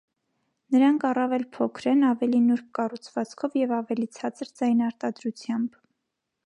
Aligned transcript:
Նրանք 0.75 1.03
առավել 1.09 1.43
փոքր 1.57 1.89
են, 1.91 2.01
ավելի 2.13 2.39
նուրբ 2.47 2.71
կառուցվածքով 2.79 3.59
և 3.63 3.77
ավելի 3.81 4.09
ցածր 4.19 4.53
ձայնարտադրությամբ։ 4.63 5.81